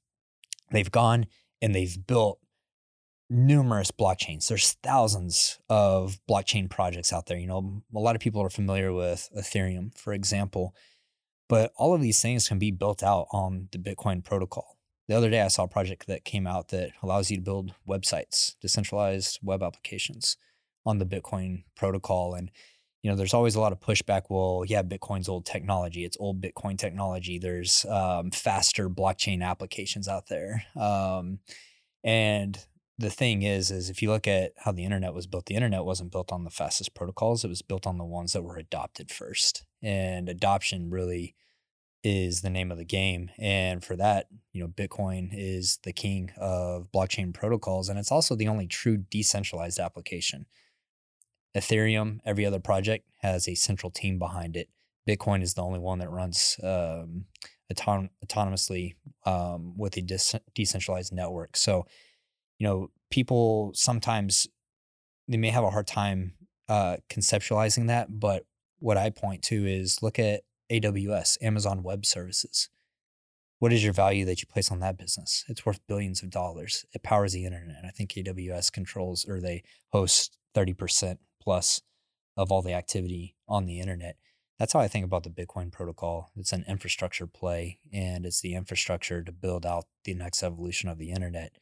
[0.73, 1.27] They've gone
[1.61, 2.41] and they've built
[3.29, 4.49] numerous blockchains.
[4.49, 7.37] There's thousands of blockchain projects out there.
[7.37, 10.75] You know, a lot of people are familiar with Ethereum, for example,
[11.47, 14.76] but all of these things can be built out on the Bitcoin protocol
[15.09, 17.75] the other day I saw a project that came out that allows you to build
[17.89, 20.37] websites, decentralized web applications
[20.85, 22.35] on the Bitcoin protocol.
[22.35, 22.51] And,
[23.03, 24.25] you know, there's always a lot of pushback.
[24.29, 26.05] Well, yeah, Bitcoin's old technology.
[26.05, 27.39] It's old Bitcoin technology.
[27.39, 30.65] There's um, faster blockchain applications out there.
[30.75, 31.39] Um,
[32.03, 32.59] and
[32.99, 35.85] the thing is, is if you look at how the internet was built, the internet
[35.85, 37.45] wasn't built on the fastest protocols.
[37.45, 39.65] It was built on the ones that were adopted first.
[39.83, 41.35] And adoption really
[42.09, 43.33] is the name of the game.
[43.37, 47.89] And for that, you know, Bitcoin is the king of blockchain protocols.
[47.89, 50.47] And it's also the only true decentralized application.
[51.57, 54.69] Ethereum, every other project has a central team behind it.
[55.09, 57.25] Bitcoin is the only one that runs um,
[57.73, 61.57] auton- autonomously um, with a de- decentralized network.
[61.57, 61.89] So,
[62.61, 64.47] you know, people sometimes
[65.27, 66.35] they may have a hard time
[66.69, 68.45] uh, conceptualizing that, but
[68.79, 72.69] what I point to is look at AWS, Amazon Web Services.
[73.59, 75.45] What is your value that you place on that business?
[75.49, 76.85] It's worth billions of dollars.
[76.93, 77.85] It powers the internet.
[77.87, 81.81] I think AWS controls or they host 30% plus
[82.37, 84.17] of all the activity on the internet.
[84.59, 86.31] That's how I think about the Bitcoin protocol.
[86.37, 90.99] It's an infrastructure play, and it's the infrastructure to build out the next evolution of
[90.99, 91.53] the internet.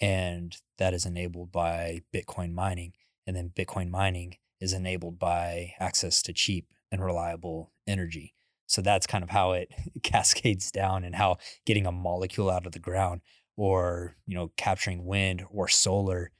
[0.00, 2.92] And that is enabled by Bitcoin mining.
[3.26, 8.34] And then Bitcoin mining is enabled by access to cheap and reliable energy.
[8.66, 9.70] So that's kind of how it
[10.02, 13.20] cascades down and how getting a molecule out of the ground
[13.56, 16.30] or, you know, capturing wind or solar.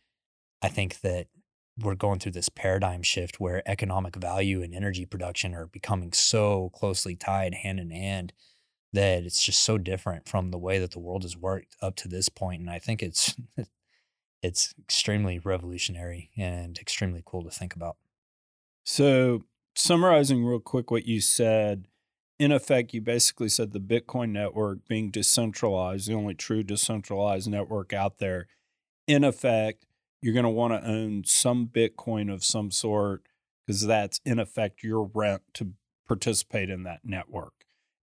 [0.63, 1.29] I think that
[1.79, 6.71] we're going through this paradigm shift where economic value and energy production are becoming so
[6.75, 8.33] closely tied hand in hand
[8.93, 12.09] that it's just so different from the way that the world has worked up to
[12.09, 13.37] this point and i think it's
[14.43, 17.97] it's extremely revolutionary and extremely cool to think about
[18.85, 19.43] So,
[19.77, 21.87] summarizing real quick what you said,
[22.39, 27.93] in effect, you basically said the Bitcoin network being decentralized, the only true decentralized network
[27.93, 28.47] out there,
[29.07, 29.87] in effect,
[30.21, 33.23] you're going to want to own some Bitcoin of some sort
[33.67, 35.73] because that's in effect your rent to
[36.07, 37.53] participate in that network.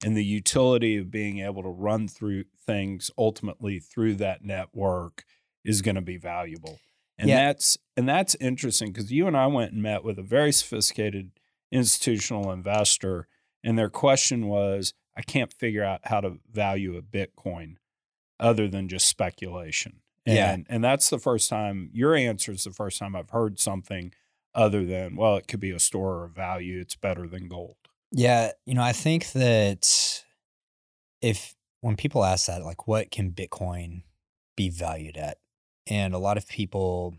[0.04, 5.24] And the utility of being able to run through things ultimately through that network
[5.64, 6.80] is going to be valuable.
[7.18, 7.48] And Yeah.
[7.48, 11.32] that's and that's interesting because you and I went and met with a very sophisticated
[11.74, 13.28] institutional investor,
[13.64, 17.76] and their question was, I can't figure out how to value a Bitcoin
[18.40, 20.02] other than just speculation.
[20.26, 20.36] And
[20.68, 20.76] Yeah.
[20.76, 24.14] and that's the first time your answer is the first time I've heard something
[24.56, 27.76] other than, well, it could be a store of value, it's better than gold.
[28.12, 30.24] Yeah, you know, I think that
[31.22, 34.04] if when people ask that, like, what can Bitcoin
[34.56, 35.40] be valued at?
[35.88, 37.18] And a lot of people,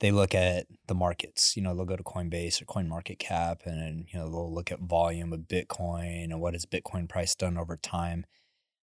[0.00, 1.56] they look at the markets.
[1.56, 4.70] You know, they'll go to Coinbase or Coin Market Cap, and you know they'll look
[4.70, 8.26] at volume of Bitcoin and what has Bitcoin price done over time.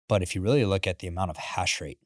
[0.09, 1.99] But if you really look at the amount of hash rate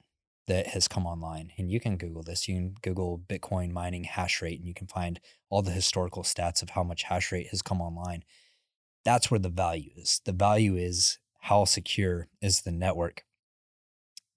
[0.47, 4.41] that has come online, and you can Google this, you can Google Bitcoin mining hash
[4.43, 7.63] rate, and you can find all the historical stats of how much hash rate has
[7.63, 8.25] come online
[9.05, 10.21] that's where the value is.
[10.25, 13.25] The value is how secure is the network.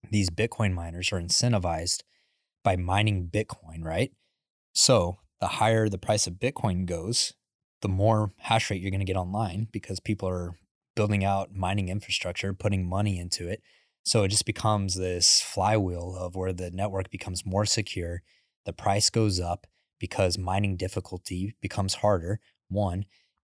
[0.10, 2.04] These Bitcoin miners are incentivized
[2.64, 4.12] by mining Bitcoin, right?
[4.74, 7.34] So the higher the price of Bitcoin goes,
[7.82, 10.58] the more hash rate you're going to get online because people are
[10.96, 13.62] building out mining infrastructure, putting money into it.
[14.04, 18.22] So it just becomes this flywheel of where the network becomes more secure,
[18.66, 19.68] the price goes up
[20.00, 22.40] because mining difficulty becomes harder.
[22.68, 23.06] One,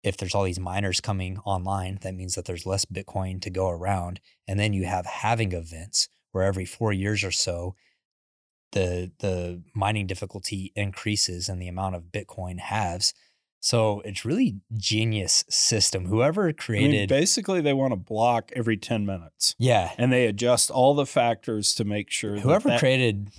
[0.02, 3.70] if there's all these miners coming online, that means that there's less Bitcoin to go
[3.70, 4.20] around.
[4.46, 7.74] And then you have halving events where every four years or so,
[8.74, 13.14] the the mining difficulty increases and the amount of Bitcoin halves.
[13.60, 16.04] So it's really genius system.
[16.04, 20.26] Whoever I mean, created, basically, they want to block every 10 minutes yeah, and they
[20.26, 23.30] adjust all the factors to make sure that whoever that- created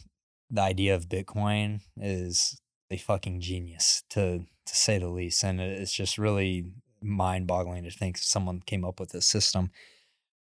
[0.49, 5.43] the idea of Bitcoin is a fucking genius to to say the least.
[5.43, 6.65] And it's just really
[7.01, 9.69] mind boggling to think someone came up with this system.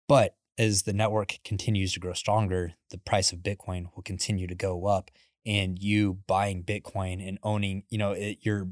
[0.08, 4.54] But as the network continues to grow stronger, the price of Bitcoin will continue to
[4.54, 5.10] go up.
[5.46, 8.68] And you buying Bitcoin and owning, you know, it, you're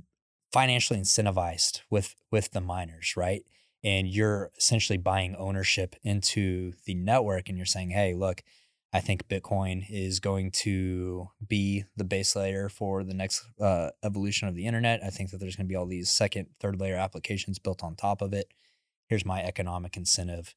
[0.52, 3.42] financially incentivized with with the miners, right?
[3.84, 8.42] And you're essentially buying ownership into the network, and you're saying, "Hey, look,
[8.92, 14.48] I think Bitcoin is going to be the base layer for the next uh, evolution
[14.48, 15.02] of the internet.
[15.02, 17.96] I think that there's going to be all these second, third layer applications built on
[17.96, 18.52] top of it.
[19.08, 20.54] Here's my economic incentive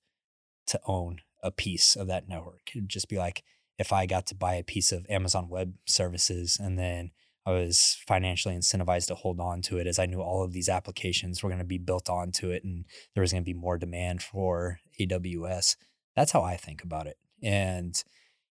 [0.68, 2.72] to own a piece of that network.
[2.76, 3.44] It'd just be like
[3.78, 7.12] if I got to buy a piece of Amazon Web Services and then
[7.46, 10.70] I was financially incentivized to hold on to it as I knew all of these
[10.70, 13.78] applications were going to be built onto it and there was going to be more
[13.78, 15.76] demand for AWS.
[16.16, 17.18] That's how I think about it.
[17.44, 18.02] And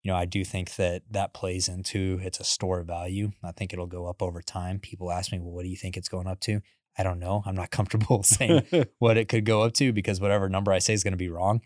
[0.01, 3.31] you know, I do think that that plays into it's a store of value.
[3.43, 4.79] I think it'll go up over time.
[4.79, 6.61] People ask me, well, what do you think it's going up to?
[6.97, 7.43] I don't know.
[7.45, 8.65] I'm not comfortable saying
[8.99, 11.29] what it could go up to because whatever number I say is going to be
[11.29, 11.61] wrong.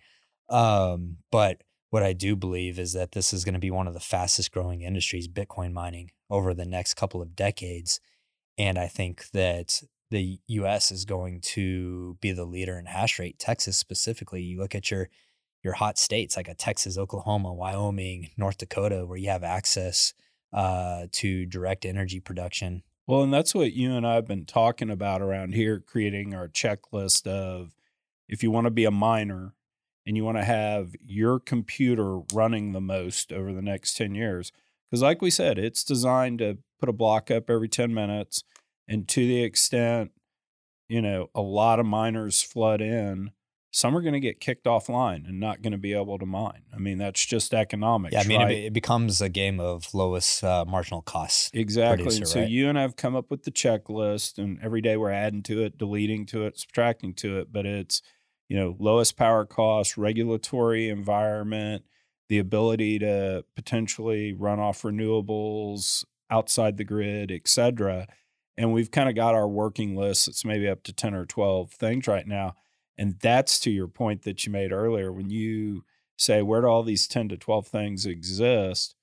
[0.53, 3.95] Um, but what I do believe is that this is going to be one of
[3.95, 7.99] the fastest growing industries, Bitcoin mining, over the next couple of decades.
[8.57, 13.39] And I think that the US is going to be the leader in hash rate.
[13.39, 15.09] Texas specifically, you look at your
[15.63, 20.13] your hot states like a Texas, Oklahoma, Wyoming, North Dakota, where you have access
[20.51, 22.83] uh, to direct energy production.
[23.07, 26.49] Well, and that's what you and I have been talking about around here, creating our
[26.49, 27.75] checklist of
[28.27, 29.53] if you want to be a miner
[30.05, 34.51] and you want to have your computer running the most over the next 10 years.
[34.89, 38.43] Because, like we said, it's designed to put a block up every 10 minutes.
[38.87, 40.11] And to the extent,
[40.89, 43.31] you know, a lot of miners flood in,
[43.71, 46.61] some are going to get kicked offline and not going to be able to mine.
[46.71, 48.13] I mean, that's just economics.
[48.13, 48.51] Yeah, I mean, right?
[48.51, 51.49] it, it becomes a game of lowest uh, marginal costs.
[51.53, 52.03] Exactly.
[52.03, 52.49] producer, so right?
[52.49, 55.63] you and I have come up with the checklist, and every day we're adding to
[55.63, 57.51] it, deleting to it, subtracting to it.
[57.51, 58.03] But it's,
[58.49, 61.83] you know, lowest power cost, regulatory environment,
[62.29, 68.07] the ability to potentially run off renewables outside the grid, et cetera.
[68.57, 70.27] And we've kind of got our working list.
[70.27, 72.55] It's maybe up to 10 or 12 things right now.
[72.97, 75.11] And that's to your point that you made earlier.
[75.11, 75.83] When you
[76.17, 78.95] say, where do all these 10 to 12 things exist?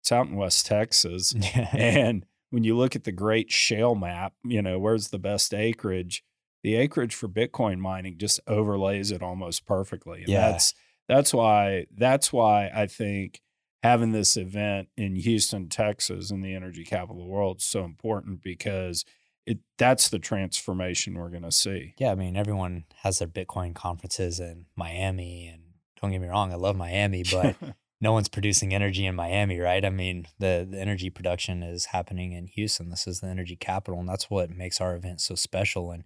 [0.00, 1.34] It's out in West Texas.
[1.72, 6.24] And when you look at the great shale map, you know, where's the best acreage?
[6.62, 10.20] The acreage for Bitcoin mining just overlays it almost perfectly.
[10.20, 10.50] And Yeah.
[10.52, 10.74] that's
[11.08, 13.40] that's why that's why I think
[13.82, 17.84] having this event in Houston, Texas, in the energy capital of the world is so
[17.84, 19.04] important because
[19.46, 21.94] it that's the transformation we're gonna see.
[21.98, 25.62] Yeah, I mean, everyone has their Bitcoin conferences in Miami, and
[26.00, 27.56] don't get me wrong, I love Miami, but
[28.00, 29.84] no one's producing energy in Miami, right?
[29.84, 32.90] I mean, the the energy production is happening in Houston.
[32.90, 35.92] This is the energy capital, and that's what makes our event so special.
[35.92, 36.04] And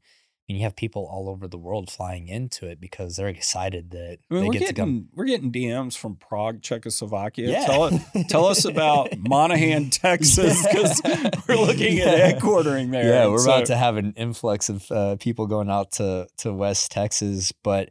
[0.52, 4.18] Mean, you have people all over the world flying into it because they're excited that
[4.30, 5.08] I mean, they we're get to getting come.
[5.14, 7.48] we're getting DMs from Prague, Czechoslovakia.
[7.50, 7.64] Yeah.
[7.66, 7.90] Tell,
[8.28, 11.00] tell us about Monahans, Texas, because
[11.48, 13.04] we're looking at headquartering there.
[13.08, 16.26] Yeah, And we're so- about to have an influx of uh, people going out to
[16.38, 17.90] to West Texas, but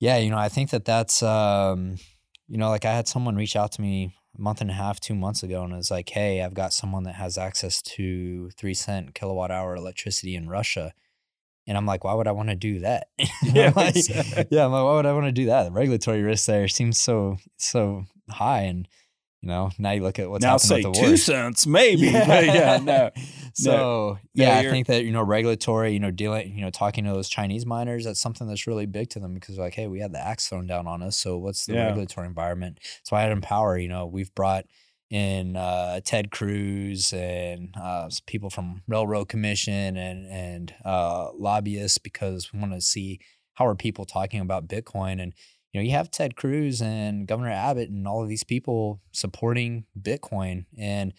[0.00, 1.96] yeah, you know, I think that that's um,
[2.48, 5.00] you know, like I had someone reach out to me a month and a half,
[5.00, 8.74] two months ago, and it's like, hey, I've got someone that has access to three
[8.74, 10.92] cent kilowatt hour electricity in Russia,
[11.66, 13.08] and I'm like, why would I want to do that?
[13.42, 14.46] Yeah, Like, exactly.
[14.50, 15.64] yeah, I'm like, why would I want to do that?
[15.64, 18.88] The regulatory risk there seems so so high, and
[19.42, 21.16] you know, now you look at what's now happened say with the two war.
[21.16, 22.10] cents, maybe.
[22.12, 23.10] But yeah, no.
[23.56, 27.04] So No, yeah, I think that you know regulatory, you know, dealing, you know, talking
[27.04, 30.00] to those Chinese miners, that's something that's really big to them because like, hey, we
[30.00, 31.16] had the axe thrown down on us.
[31.16, 31.86] So what's the Yeah.
[31.86, 32.80] regulatory environment?
[33.04, 34.64] So at Empower, you know, we've brought
[35.10, 42.52] in uh, Ted Cruz and uh, people from Railroad Commission and and uh, lobbyists because
[42.52, 43.20] we want to see
[43.54, 45.34] how are people talking about Bitcoin and
[45.72, 49.84] you know you have Ted Cruz and Governor Abbott and all of these people supporting
[50.00, 51.12] Bitcoin and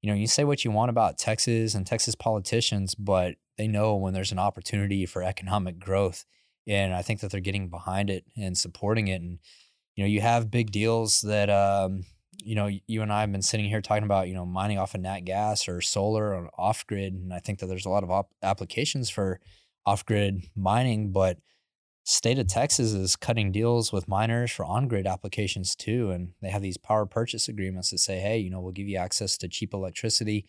[0.00, 3.96] you know you say what you want about Texas and Texas politicians but they know
[3.96, 6.24] when there's an opportunity for economic growth
[6.66, 9.38] and I think that they're getting behind it and supporting it and
[9.96, 12.04] you know you have big deals that um
[12.38, 14.94] you know you and I have been sitting here talking about you know mining off
[14.94, 18.04] of nat gas or solar or off grid and I think that there's a lot
[18.04, 19.40] of op- applications for
[19.84, 21.38] off grid mining but
[22.04, 26.62] state of Texas is cutting deals with miners for on-grid applications too, and they have
[26.62, 29.72] these power purchase agreements that say, "Hey, you know, we'll give you access to cheap
[29.74, 30.46] electricity,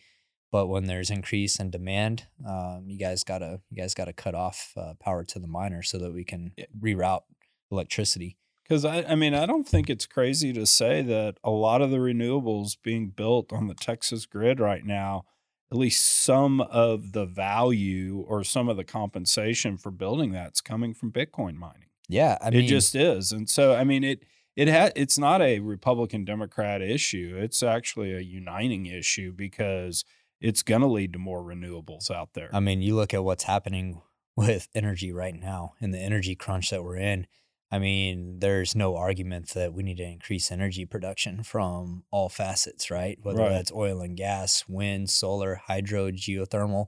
[0.50, 4.72] but when there's increase in demand, um, you guys gotta you guys gotta cut off
[4.76, 7.22] uh, power to the miner so that we can reroute
[7.70, 11.82] electricity." Because I, I mean, I don't think it's crazy to say that a lot
[11.82, 15.24] of the renewables being built on the Texas grid right now,
[15.70, 20.94] at least some of the value or some of the compensation for building that's coming
[20.94, 21.88] from Bitcoin mining.
[22.08, 24.24] Yeah, I mean, it just is, and so I mean it.
[24.56, 27.36] It ha- It's not a Republican Democrat issue.
[27.36, 30.04] It's actually a uniting issue because
[30.40, 32.50] it's going to lead to more renewables out there.
[32.52, 34.00] I mean, you look at what's happening
[34.36, 37.26] with energy right now and the energy crunch that we're in.
[37.74, 42.88] I mean, there's no argument that we need to increase energy production from all facets,
[42.88, 43.18] right?
[43.20, 43.48] Whether Right.
[43.48, 46.86] that's oil and gas, wind, solar, hydro, geothermal.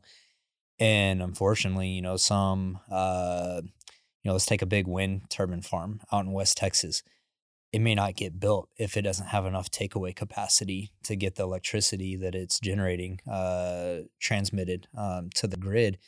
[0.79, 6.03] And unfortunately, you know, some, uh, you know, let's take a big wind turbine farm
[6.12, 7.03] out in West Texas.
[7.72, 11.42] It may not get built if it doesn't have enough takeaway capacity to get the
[11.42, 15.99] electricity that it's generating uh, transmitted um, to the grid.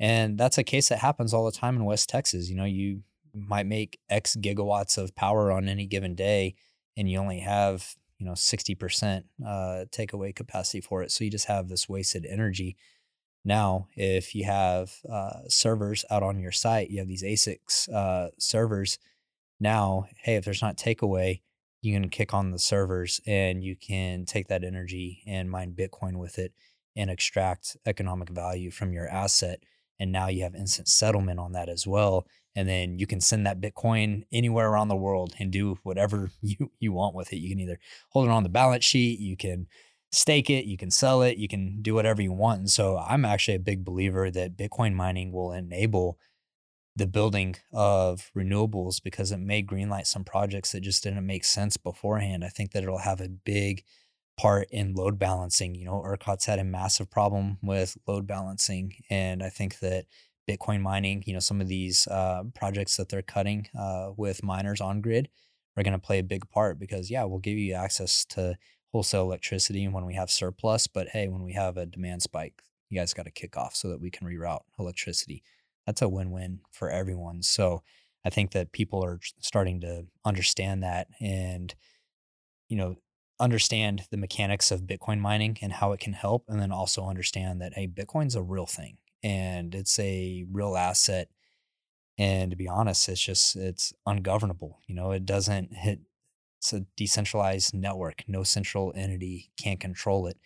[0.00, 2.48] And that's a case that happens all the time in West Texas.
[2.48, 3.02] You know, you
[3.34, 6.54] might make X gigawatts of power on any given day,
[6.96, 11.10] and you only have, you know, 60% uh, takeaway capacity for it.
[11.10, 12.76] So you just have this wasted energy.
[13.44, 18.30] Now, if you have uh, servers out on your site, you have these ASICs uh,
[18.38, 18.98] servers.
[19.58, 21.40] Now, hey, if there's not takeaway,
[21.80, 26.16] you can kick on the servers and you can take that energy and mine Bitcoin
[26.16, 26.52] with it
[26.94, 29.60] and extract economic value from your asset.
[29.98, 32.26] And now you have instant settlement on that as well.
[32.54, 36.70] And then you can send that Bitcoin anywhere around the world and do whatever you,
[36.78, 37.38] you want with it.
[37.38, 37.78] You can either
[38.10, 39.66] hold it on the balance sheet, you can
[40.10, 42.60] stake it, you can sell it, you can do whatever you want.
[42.60, 46.18] And so I'm actually a big believer that Bitcoin mining will enable
[46.94, 51.78] the building of renewables because it may greenlight some projects that just didn't make sense
[51.78, 52.44] beforehand.
[52.44, 53.82] I think that it'll have a big
[54.36, 55.74] part in load balancing.
[55.74, 60.04] You know, ERCOT's had a massive problem with load balancing, and I think that
[60.52, 64.80] Bitcoin mining, you know, some of these uh, projects that they're cutting uh, with miners
[64.80, 65.28] on grid
[65.76, 68.56] are going to play a big part because, yeah, we'll give you access to
[68.92, 70.86] wholesale electricity when we have surplus.
[70.86, 73.88] But hey, when we have a demand spike, you guys got to kick off so
[73.88, 75.42] that we can reroute electricity.
[75.86, 77.42] That's a win win for everyone.
[77.42, 77.82] So
[78.24, 81.74] I think that people are starting to understand that and,
[82.68, 82.96] you know,
[83.40, 86.44] understand the mechanics of Bitcoin mining and how it can help.
[86.48, 91.28] And then also understand that, hey, Bitcoin's a real thing and it's a real asset.
[92.18, 94.78] And to be honest, it's just, it's ungovernable.
[94.86, 96.00] You know, it doesn't hit,
[96.58, 98.24] it's a decentralized network.
[98.28, 100.36] No central entity can control it.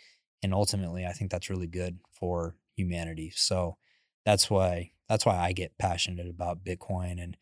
[0.42, 3.32] And ultimately, I think that's really good for humanity.
[3.34, 3.76] So
[4.24, 7.36] that's why, that's why I get passionate about Bitcoin and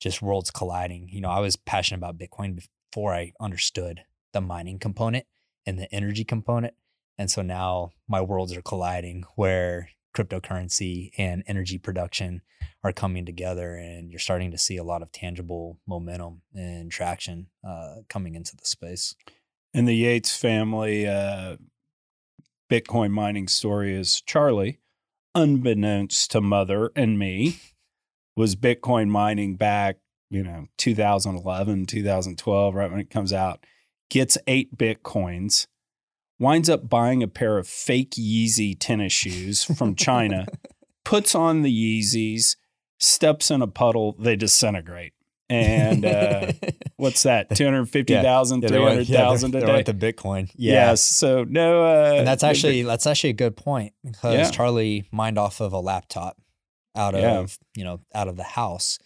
[0.00, 1.08] just worlds colliding.
[1.10, 2.60] You know, I was passionate about Bitcoin
[2.92, 5.26] before I understood the mining component
[5.66, 6.74] and the energy component.
[7.18, 12.42] And so now my worlds are colliding where cryptocurrency and energy production
[12.82, 17.48] are coming together and you're starting to see a lot of tangible momentum and traction
[17.66, 19.14] uh, coming into the space.
[19.74, 21.56] In the Yates family, uh,
[22.70, 24.78] Bitcoin mining story is Charlie,
[25.34, 27.60] unbeknownst to mother and me,
[28.36, 29.96] was Bitcoin mining back,
[30.30, 33.64] you know, 2011, 2012, right when it comes out
[34.08, 35.66] gets eight Bitcoins,
[36.38, 40.46] winds up buying a pair of fake Yeezy tennis shoes from China,
[41.04, 42.56] puts on the Yeezys,
[42.98, 45.12] steps in a puddle, they disintegrate.
[45.48, 46.52] And uh,
[46.96, 47.54] what's that?
[47.54, 48.68] 250,000, yeah.
[48.68, 49.82] yeah, 300,000 yeah, a day?
[49.82, 50.50] the Bitcoin.
[50.56, 50.72] Yeah.
[50.72, 51.02] Yes.
[51.02, 51.84] So no.
[51.84, 55.78] Uh, and that's actually, that's actually a good point because Charlie mined off of a
[55.78, 56.36] laptop
[56.96, 58.98] out of, you know, out of the house.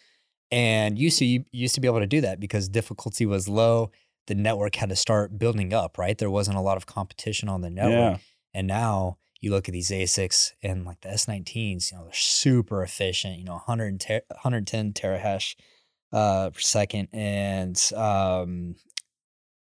[0.53, 3.91] And used to, you used to be able to do that because difficulty was low
[4.27, 6.17] the network had to start building up, right?
[6.17, 8.17] There wasn't a lot of competition on the network.
[8.17, 8.19] Yeah.
[8.55, 12.83] And now you look at these ASICs and like the S19s, you know, they're super
[12.83, 15.57] efficient, you know, 110, 110 terahash
[16.13, 17.09] uh, per second.
[17.13, 18.77] And um,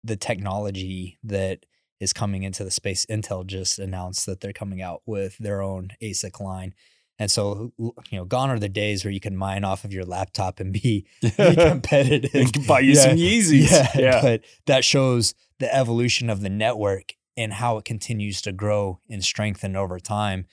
[0.04, 1.66] the technology that
[2.00, 5.89] is coming into the space, Intel just announced that they're coming out with their own
[6.02, 6.74] ASIC line
[7.18, 10.03] and so, you know, gone are the days where you can mine off of your
[10.03, 12.34] laptop and be, be competitive.
[12.34, 13.01] and buy you yeah.
[13.01, 13.72] some Yeezys.
[13.72, 14.22] Yeah, yeah.
[14.22, 19.24] But that shows the evolution of the network and how it continues to grow and
[19.24, 20.45] strengthen over time.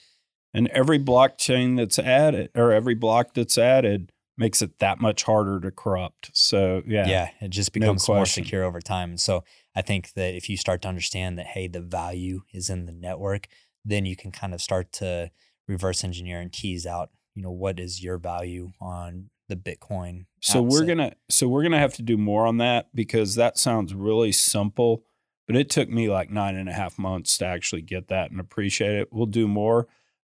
[0.54, 5.60] And every blockchain that's added or every block that's added makes it that much harder
[5.60, 6.30] to corrupt.
[6.32, 7.08] So, yeah.
[7.08, 7.30] Yeah.
[7.40, 9.10] It just becomes no more secure over time.
[9.10, 9.42] And so
[9.74, 12.92] I think that if you start to understand that, hey, the value is in the
[12.92, 13.48] network,
[13.84, 15.30] then you can kind of start to
[15.68, 20.26] reverse engineer and tease out, you know, what is your value on the Bitcoin.
[20.40, 23.94] So we're gonna so we're gonna have to do more on that because that sounds
[23.94, 25.04] really simple,
[25.46, 28.40] but it took me like nine and a half months to actually get that and
[28.40, 29.08] appreciate it.
[29.12, 29.88] We'll do more,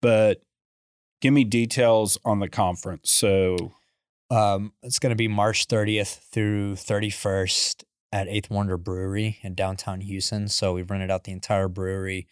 [0.01, 0.41] but
[1.21, 3.11] give me details on the conference.
[3.11, 3.73] So
[4.29, 10.01] um, it's going to be March 30th through 31st at Eighth Wonder Brewery in downtown
[10.01, 10.47] Houston.
[10.47, 12.27] So we've rented out the entire brewery.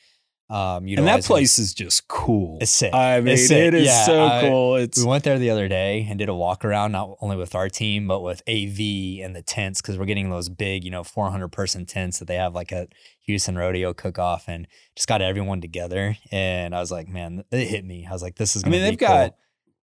[0.54, 2.60] Um, and that place is just cool.
[2.62, 2.94] It's sick.
[2.94, 4.76] I mean, it's it is yeah, so cool.
[4.76, 7.56] It's we went there the other day and did a walk around, not only with
[7.56, 11.04] our team but with AV and the tents because we're getting those big, you know,
[11.04, 12.88] 400 person tents that they have like a
[13.22, 16.18] Houston rodeo cook off, and just got everyone together.
[16.32, 18.06] And I was like, man, it hit me.
[18.08, 18.64] I was like, this is.
[18.64, 19.08] I mean, they've cool.
[19.08, 19.36] got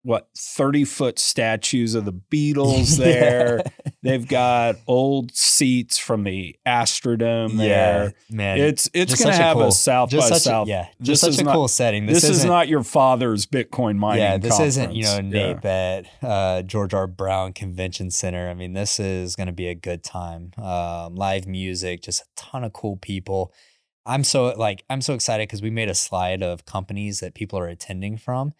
[0.03, 3.61] what 30 foot statues of the Beatles there.
[4.01, 8.13] They've got old seats from the Astrodome there.
[8.29, 8.59] Man.
[8.59, 10.67] It's it's just gonna have a, cool, a South by South.
[10.67, 12.05] A, yeah, just this such a not, cool setting.
[12.05, 14.23] This, this is not your father's Bitcoin mining.
[14.23, 14.77] Yeah, this conference.
[14.77, 16.01] isn't, you know, NAPE yeah.
[16.21, 17.07] at uh, George R.
[17.07, 18.49] Brown Convention Center.
[18.49, 20.51] I mean, this is gonna be a good time.
[20.57, 23.53] Um, live music, just a ton of cool people.
[24.05, 27.59] I'm so like I'm so excited because we made a slide of companies that people
[27.59, 28.53] are attending from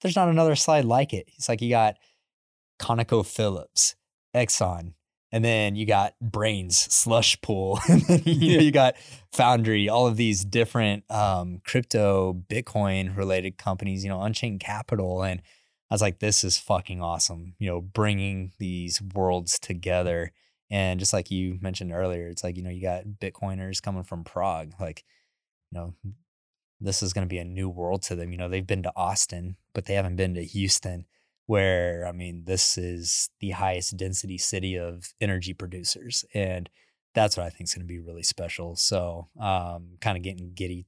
[0.00, 1.28] there's not another slide like it.
[1.36, 1.96] It's like you got
[2.80, 3.94] ConocoPhillips,
[4.34, 4.94] Exxon,
[5.30, 8.60] and then you got Braiins, Slush Pool, and then you, yeah.
[8.60, 8.96] you got
[9.32, 15.22] Foundry, all of these different um, crypto, Bitcoin related companies, you know, Unchained Capital.
[15.22, 15.42] And
[15.90, 20.32] I was like, this is fucking awesome, you know, bringing these worlds together.
[20.70, 24.24] And just like you mentioned earlier, it's like, you know, you got Bitcoiners coming from
[24.24, 25.04] Prague, like,
[25.70, 25.94] you know,
[26.80, 28.32] this is going to be a new world to them.
[28.32, 31.06] You know, they've been to Austin, but they haven't been to Houston,
[31.46, 36.24] where, I mean, this is the highest density city of energy producers.
[36.34, 36.68] And
[37.14, 38.76] that's what I think is going to be really special.
[38.76, 40.86] So, um, kind of getting giddy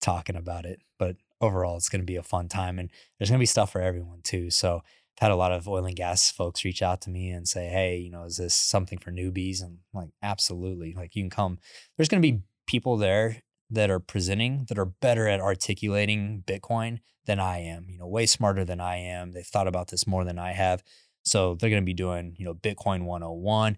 [0.00, 0.80] talking about it.
[0.98, 2.78] But overall, it's going to be a fun time.
[2.78, 4.50] And there's going to be stuff for everyone too.
[4.50, 4.82] So,
[5.16, 7.68] I've had a lot of oil and gas folks reach out to me and say,
[7.68, 9.62] Hey, you know, is this something for newbies?
[9.62, 10.94] And I'm like, absolutely.
[10.94, 11.58] Like, you can come.
[11.96, 13.42] There's going to be people there
[13.72, 18.26] that are presenting that are better at articulating Bitcoin than I am, you know, way
[18.26, 19.32] smarter than I am.
[19.32, 20.82] They've thought about this more than I have.
[21.24, 23.76] So they're going to be doing, you know, Bitcoin 101.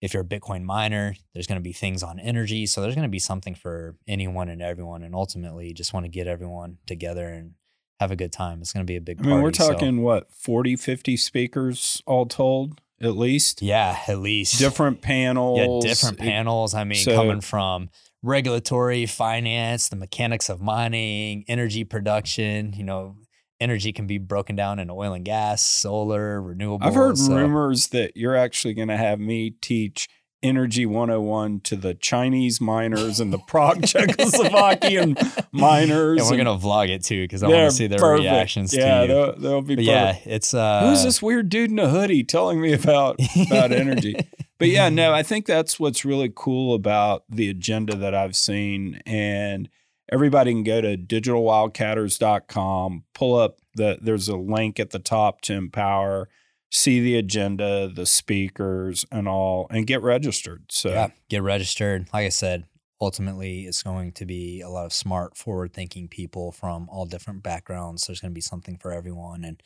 [0.00, 2.66] If you're a Bitcoin miner, there's going to be things on energy.
[2.66, 5.02] So there's going to be something for anyone and everyone.
[5.02, 7.52] And ultimately, just want to get everyone together and
[8.00, 8.60] have a good time.
[8.60, 11.16] It's going to be a big I mean, we're party, so- talking what 40, 50
[11.16, 13.62] speakers all told, at least.
[13.62, 15.58] yeah, at least Different panels.
[15.58, 16.74] Yeah, different panels.
[16.74, 17.88] I mean, so- coming from
[18.24, 22.72] regulatory, finance, the mechanics of mining, energy production.
[22.72, 23.16] You know,
[23.60, 26.86] energy can be broken down in oil and gas, solar, renewable.
[26.86, 30.08] I've heard so- rumors that you're actually going to have me teach
[30.42, 35.16] Energy 101 to the Chinese miners and the Prague Czechoslovakian
[35.52, 36.20] miners.
[36.20, 38.24] And we're and gonna vlog it too because I want to see their perfect.
[38.24, 41.88] reactions Yeah, to they'll, they'll be yeah, it's uh, Who's this weird dude in a
[41.88, 44.16] hoodie telling me about about energy?
[44.58, 44.96] But yeah, mm-hmm.
[44.96, 49.00] no, I think that's what's really cool about the agenda that I've seen.
[49.04, 49.68] And
[50.10, 55.54] everybody can go to digitalwildcatters.com, pull up the there's a link at the top to
[55.54, 56.28] empower,
[56.70, 60.64] see the agenda, the speakers and all, and get registered.
[60.70, 62.08] So yeah, get registered.
[62.12, 62.64] Like I said,
[63.00, 68.06] ultimately, it's going to be a lot of smart, forward-thinking people from all different backgrounds.
[68.06, 69.60] There's going to be something for everyone, and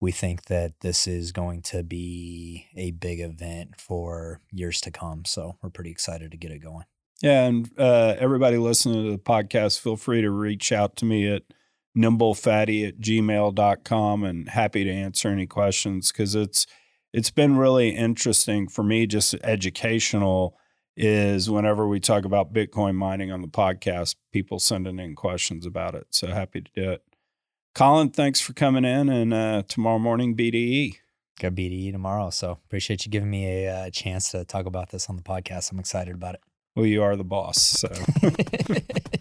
[0.00, 5.24] we think that this is going to be a big event for years to come.
[5.24, 6.84] So we're pretty excited to get it going.
[7.22, 11.32] Yeah, and uh, everybody listening to the podcast, feel free to reach out to me
[11.32, 11.44] at
[11.96, 16.66] nimblefatty at gmail.com and happy to answer any questions because it's
[17.14, 20.58] it's been really interesting for me, just educational
[20.96, 25.94] is whenever we talk about Bitcoin mining on the podcast, people sending in questions about
[25.94, 26.06] it.
[26.10, 27.02] So happy to do it.
[27.76, 30.94] Colin, thanks for coming in and uh, tomorrow morning BDE.
[31.38, 35.10] Got BDE tomorrow, so appreciate you giving me a uh, chance to talk about this
[35.10, 35.72] on the podcast.
[35.72, 36.40] I'm excited about it.
[36.74, 37.60] Well, you are the boss.
[37.60, 37.88] So.